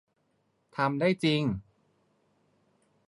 [0.77, 1.41] ทำได้จริง